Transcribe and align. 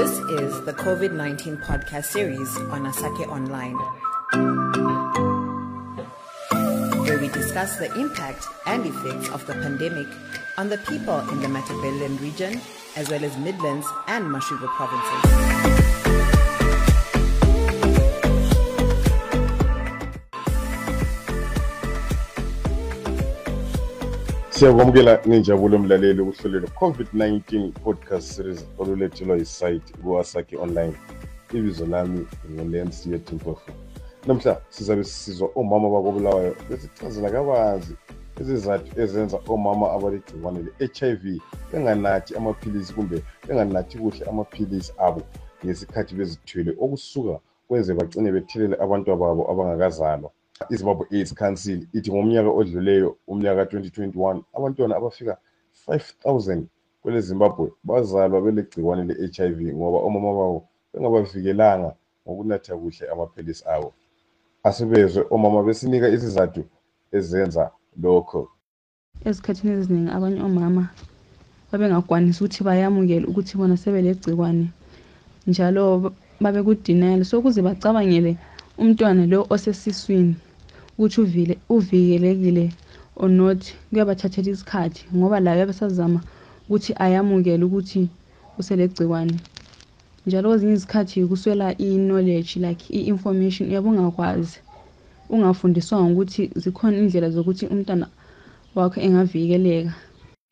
This 0.00 0.18
is 0.40 0.64
the 0.64 0.72
COVID 0.72 1.12
19 1.12 1.58
podcast 1.58 2.06
series 2.06 2.56
on 2.72 2.86
Asake 2.86 3.28
Online, 3.28 3.76
where 7.04 7.18
we 7.18 7.28
discuss 7.28 7.76
the 7.76 7.92
impact 8.00 8.46
and 8.64 8.86
effects 8.86 9.28
of 9.28 9.46
the 9.46 9.52
pandemic 9.52 10.06
on 10.56 10.70
the 10.70 10.78
people 10.88 11.20
in 11.28 11.42
the 11.42 11.48
Matabeleland 11.48 12.18
region, 12.22 12.62
as 12.96 13.10
well 13.10 13.22
as 13.22 13.36
Midlands 13.36 13.86
and 14.06 14.24
Mashuga 14.24 14.68
provinces. 14.68 15.99
Siyakwamukela 24.60 25.20
ninjabulo 25.26 25.78
mlaleli 25.78 26.20
ukuhlolelo 26.20 26.68
covid-19 26.80 27.72
podcast 27.72 28.32
series 28.32 28.66
olulethelwa 28.78 29.36
yisite 29.36 29.92
kuwasakhi 30.02 30.56
online. 30.56 30.92
Ibizo 31.52 31.86
lami 31.86 32.26
ngulensi 32.50 33.12
yetimpofu 33.12 33.70
namhla 34.26 34.60
sizabe 34.68 35.04
sisizwa 35.04 35.50
omama 35.54 35.90
bakobulawayo 35.90 36.56
besichazela 36.70 37.30
kabanzi 37.30 37.94
izizathu 38.40 39.00
ezenza 39.00 39.38
omama 39.48 39.92
abalegciwane 39.92 40.60
le-hiv 40.62 41.40
benganathi 41.72 42.36
amaphilisi 42.36 42.94
kumbe 42.94 43.22
benganathi 43.48 43.98
kuhle 43.98 44.26
amaphilisi 44.30 44.92
abo 44.98 45.22
ngesikhathi 45.64 46.14
bezithwele 46.14 46.76
okusuka 46.80 47.38
kwenze 47.68 47.94
bagcine 47.94 48.32
bethelele 48.32 48.76
abantwa 48.84 49.16
babo 49.16 49.50
abangakazalwa. 49.50 50.30
Izimbabwe 50.68 51.06
aids 51.10 51.34
council 51.34 51.80
ithi 51.96 52.10
ngomnyaka 52.12 52.50
odluleyo 52.58 53.16
umnyaka 53.30 53.66
ka-2021 53.66 54.42
abantwana 54.56 54.96
abafika 54.96 55.34
5000 55.88 56.62
kwele 57.02 57.20
zimbabwe 57.20 57.66
bazalwa 57.84 58.40
belegciwane 58.44 59.02
le-hiv 59.08 59.58
ngoba 59.76 59.98
omama 60.06 60.30
babo 60.38 60.58
bengabavikelanga 60.92 61.90
ngokunatha 62.24 62.76
kuhle 62.76 63.04
amaphilisi 63.12 63.64
abo. 63.74 63.92
Asibezwe 64.68 65.24
omama 65.30 65.62
besinika 65.62 66.08
izizathu 66.08 66.62
ezenza 67.16 67.70
lokho. 68.02 68.48
Ezikhathini 69.28 69.72
eziningi 69.72 70.10
abanye 70.16 70.40
omama 70.48 70.84
babengakwanisi 71.70 72.40
ukuthi 72.40 72.60
bayamukele 72.66 73.24
ukuthi 73.30 73.56
bona 73.58 73.76
sebelegcikwane 73.82 74.66
njalo 75.48 76.12
babekudinayela 76.42 77.24
so 77.24 77.38
ukuze 77.38 77.60
bacabangele 77.62 78.32
umntwana 78.80 79.22
lo 79.32 79.46
osesiswini 79.54 80.36
ukuthi 81.00 81.20
uvile 81.20 81.58
uvikelekile 81.68 82.72
or 83.16 83.30
not 83.30 83.64
kuyabathathela 83.90 84.50
isikhathi 84.50 85.06
ngoba 85.16 85.40
layo 85.40 85.60
yabesazama 85.60 86.20
ukuthi 86.68 86.92
ayamukele 87.04 87.64
ukuthi 87.64 88.08
uselegciwane. 88.58 89.36
Njalo 90.26 90.48
kwezinye 90.48 90.72
izikhathi 90.72 91.26
kuswela 91.26 91.66
i-knowledge 91.78 92.60
like 92.60 92.84
i-information 92.98 93.68
uyabe 93.68 93.88
ungakwazi 93.88 94.58
ungafundiswanga 95.30 96.12
ukuthi 96.12 96.50
zikhona 96.56 96.96
indlela 96.98 97.30
zokuthi 97.30 97.66
umntwana 97.66 98.06
wakho 98.74 99.00
engavikeleka. 99.00 99.94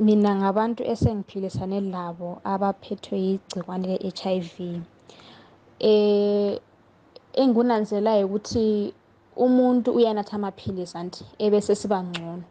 Mina 0.00 0.30
ngabantu 0.36 0.82
esengiphilisane 0.92 1.80
labo 1.80 2.40
abaphethwe 2.44 3.16
yigciwane 3.26 3.86
le-HIV 3.88 4.52
eh 5.80 6.60
engikunanzelayo 7.40 8.26
ukuthi 8.26 8.92
umuntu 9.36 9.92
uyanatha 9.92 10.36
amaphilisi 10.36 10.98
anti 10.98 11.24
ebese 11.38 11.74
siba 11.74 12.02
ngcono. 12.02 12.44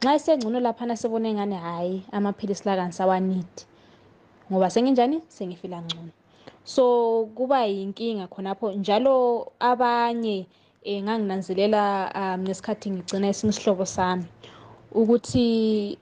Nxa 0.00 0.14
esengcono 0.14 0.60
laphana 0.60 0.96
sibone 0.96 1.34
ngane 1.34 1.56
hhayi 1.56 2.02
amaphilisi 2.12 2.64
la 2.64 2.76
kangisawanidi 2.76 3.62
ngoba 4.50 4.70
senginjani 4.70 5.22
sengifila 5.28 5.82
ngcono. 5.82 6.12
So 6.64 7.26
kuba 7.34 7.64
yinkinga 7.66 8.26
khonapho 8.26 8.72
njalo 8.72 9.52
abanye 9.60 10.46
um 10.86 11.02
nganginanzelela 11.04 12.12
um 12.14 12.40
ngesikhathi 12.44 12.90
ngigcina 12.90 13.28
esinye 13.28 13.50
isihlobo 13.50 13.86
sami 13.86 14.24
ukuthi 14.92 15.98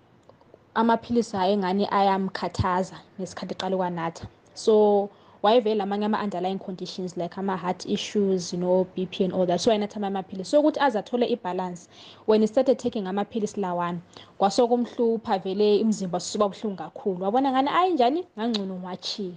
amaphilisi 0.74 1.36
hayi 1.36 1.52
engane 1.52 1.88
ayamkhathaza 1.90 2.96
ngesikhathi 3.18 3.54
eqala 3.54 3.76
ukwanatha 3.76 4.26
so 4.54 5.08
wayevele 5.42 5.82
amanye 5.82 6.04
ama-underlying 6.04 6.58
conditions 6.58 7.16
like 7.16 7.38
ama-heart 7.38 7.86
issues 7.86 8.52
you 8.52 8.58
know 8.58 8.86
b 8.94 9.06
p 9.06 9.24
and 9.24 9.32
all 9.32 9.46
that. 9.46 9.60
So 9.60 9.70
wayenatha 9.70 9.96
amanye 9.96 10.18
amaphilisi. 10.18 10.50
So 10.50 10.60
ukuthi 10.60 10.80
aze 10.80 10.98
athole 10.98 11.26
ibalance 11.26 11.88
when 12.26 12.40
he 12.40 12.46
started 12.46 12.78
taking 12.78 13.06
amaphilisi 13.06 13.60
lawana 13.60 13.98
kwasokumhlupha 14.38 15.38
vele 15.38 15.76
imzimba 15.76 16.20
susuba 16.20 16.48
buhlungu 16.48 16.76
kakhulu. 16.76 17.24
Wabona 17.24 17.52
ngani 17.52 17.68
ayi 17.68 17.92
njani 17.92 18.24
ngangcono 18.38 18.74
ngiwachiye 18.74 19.32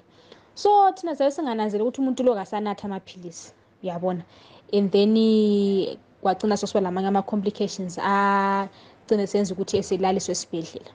so 0.56 0.92
thina 0.92 1.16
sabe 1.16 1.32
singananzeli 1.32 1.84
ukuthi 1.84 2.02
umuntu 2.02 2.24
lo 2.24 2.36
kasanatha 2.36 2.88
amaphilisi. 2.88 3.54
Uyabona? 3.84 4.24
And 4.74 4.92
then 4.92 5.16
kwagcina 6.22 6.58
sosuba 6.58 6.82
lamanye 6.82 7.08
ama-complications 7.08 7.98
agcine 7.98 9.28
senza 9.28 9.54
ukuthi 9.54 9.78
eselaliswe 9.78 10.32
esibhedlela. 10.32 10.92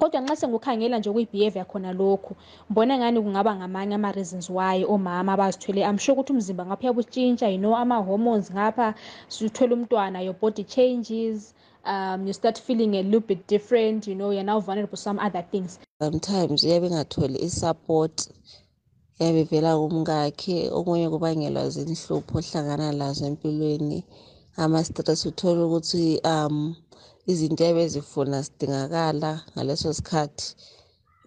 Kodwa 0.00 0.20
nxa 0.20 0.36
sengukhangela 0.36 0.98
nje 0.98 1.10
kuyi-behavior 1.12 1.66
khona 1.66 1.92
lokhu 1.92 2.36
mbona 2.70 2.98
ngani 2.98 3.20
kungaba 3.20 3.56
ngamanye 3.56 3.94
ama-reasons 3.94 4.50
why 4.50 4.84
omama 4.84 5.32
abazithwele 5.32 5.80
i'm 5.82 5.98
sure 5.98 6.12
ukuthi 6.14 6.32
umzimba 6.32 6.66
ngapha 6.66 6.82
uyabutshintsha 6.82 7.48
you 7.48 7.58
know 7.58 7.76
ama-hormones 7.76 8.52
ngapha 8.52 8.94
suthwele 9.28 9.74
umntwana 9.74 10.20
your 10.20 10.34
body 10.40 10.64
changes 10.64 11.54
um 11.86 12.26
you 12.26 12.32
start 12.32 12.60
feeling 12.60 12.96
a 12.96 13.02
little 13.02 13.20
bit 13.20 13.48
different 13.48 14.06
you 14.06 14.14
know 14.14 14.30
you're 14.32 14.44
now 14.52 14.60
vulnerable 14.60 14.90
to 14.90 15.02
some 15.02 15.18
other 15.26 15.42
things. 15.50 15.78
Sometimes 16.02 16.64
uyabe 16.64 16.86
engatholi 16.86 17.38
i-support 17.38 18.28
yabe 19.18 19.42
vela 19.42 19.76
kumkakhe. 19.76 20.70
Okunye 20.70 21.10
kubangelwa 21.10 21.68
zinhlupho 21.70 22.38
ohlangana 22.38 22.92
lazo 22.92 23.26
empilweni 23.26 24.04
ama-stress 24.56 25.26
uthole 25.26 25.62
ukuthi 25.62 26.20
um 26.24 26.74
izinto 27.30 27.62
ebezifuna 27.70 28.36
zidingakala 28.46 29.30
ngaleso 29.52 29.88
sikhathi 29.98 30.46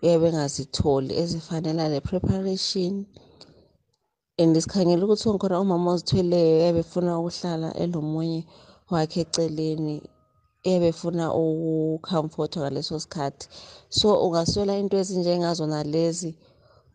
uyabe 0.01 0.25
engazitholi 0.29 1.11
ezifanela 1.21 1.83
le-preparation 1.93 2.93
and 4.41 4.55
sikhangela 4.63 5.03
ukuthi 5.05 5.29
ngikhona 5.29 5.61
umama 5.63 5.91
ozithweleyo 5.93 6.53
uyabe 6.57 6.79
efuna 6.85 7.11
ukuhlala 7.19 7.69
elomunye 7.83 8.41
wakhe 8.91 9.19
eceleni 9.25 9.95
uyabe 10.65 10.87
efuna 10.93 11.25
ukucomfortwa 11.41 12.59
ngaleso 12.61 12.95
sikhathi. 13.03 13.45
So 13.89 14.07
ungaswela 14.25 14.73
into 14.81 14.97
ezinjengazona 15.01 15.79
lezi 15.93 16.31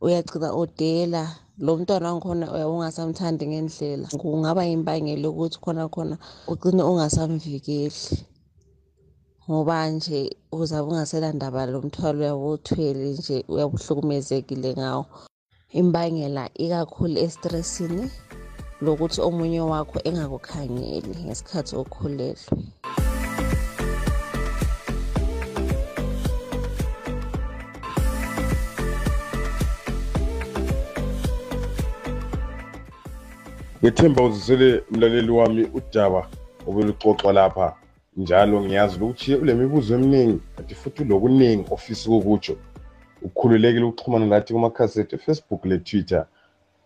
uyagcina 0.04 0.48
udela 0.62 1.22
lo 1.64 1.72
mntwana 1.76 2.06
wangikhona 2.08 2.46
uyabe 2.54 2.72
ungasamthandi 2.74 3.44
ngendlela. 3.46 4.06
Kungaba 4.20 4.62
yimbangelo 4.68 5.28
yokuthi 5.28 5.58
khona 5.62 5.84
khona 5.94 6.16
ugcine 6.50 6.82
ungasamvikeli. 6.90 8.02
Ngoba 9.50 9.88
nje 9.90 10.36
uzabe 10.52 10.88
ungasela 10.90 11.32
ndaba 11.32 11.66
lo 11.66 11.78
mthwalo 11.82 12.18
uyabuthwele 12.20 13.10
nje 13.10 13.44
uyabuhlukumezekile 13.48 14.74
ngawo. 14.74 15.06
Imbangela 15.80 16.44
ikakhulu 16.64 17.18
estressini 17.26 18.10
lokuthi 18.84 19.20
omunye 19.28 19.60
wakho 19.60 19.98
engakukhangeli 20.08 21.12
ngesikhathi 21.24 21.74
okhulelwe. 21.82 22.36
Ngethemba 33.80 34.22
uzisele 34.22 34.68
mlaleli 34.90 35.30
wami 35.38 35.62
udaba 35.78 36.20
obeluxoxwa 36.66 37.32
lapha. 37.32 37.85
Njalo 38.16 38.64
ngiyazi 38.64 38.96
ukuthi 38.96 39.34
ule 39.34 39.54
mibuzo 39.54 39.94
eminingi 39.94 40.38
kanti 40.56 40.74
futhi 40.74 41.02
ulokuningi 41.02 41.64
ofisa 41.70 42.10
ukukutsho. 42.10 42.56
Ukhululekile 43.22 43.84
ukuxhumana 43.84 44.26
lathi 44.26 44.52
kumakhasethi 44.52 45.14
efacebook 45.14 45.64
le-twitter 45.64 46.26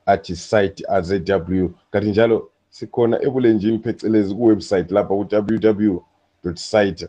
athi 0.07 0.37
site 0.37 0.85
azw 0.89 1.69
kanti 1.91 2.11
njalo 2.11 2.51
sikhona 2.71 3.23
ebulenjini 3.23 3.79
phecelezi 3.79 4.35
kuwebsite 4.35 4.95
lapha 4.95 5.15
ku-www 5.15 5.99
site 6.55 7.09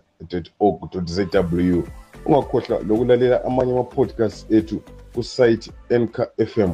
org 0.60 0.80
zw 1.06 1.82
ungakhohlwa 2.26 2.82
lokulalela 2.88 3.46
amanye 3.46 3.72
ama-podcast 3.72 4.52
ethu 4.52 4.82
kusite 5.14 5.72
nk 5.90 6.16
fm 6.48 6.72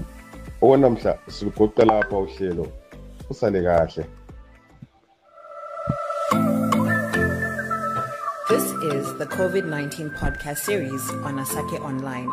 okwanamhla 0.61 1.19
silugoqa 1.27 1.85
lapha 1.85 2.17
uhlelo. 2.17 2.67
Usale 3.29 3.61
kahle. 3.63 4.05
Is 8.93 9.13
the 9.17 9.25
COVID 9.25 9.65
19 9.65 10.11
podcast 10.11 10.59
series 10.59 11.09
on 11.27 11.37
Asake 11.37 11.79
Online, 11.81 12.29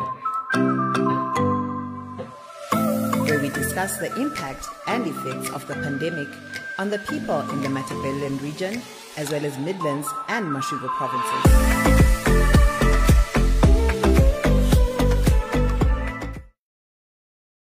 where 3.25 3.39
we 3.39 3.49
discuss 3.49 3.97
the 3.97 4.13
impact 4.15 4.65
and 4.87 5.05
effects 5.05 5.49
of 5.49 5.67
the 5.67 5.73
pandemic 5.75 6.29
on 6.77 6.89
the 6.89 6.99
people 6.99 7.41
in 7.51 7.61
the 7.61 7.67
Matabeleland 7.67 8.41
region, 8.41 8.81
as 9.17 9.31
well 9.31 9.45
as 9.45 9.57
Midlands 9.57 10.07
and 10.29 10.45
Mashuga 10.45 10.87
provinces. 10.97 12.54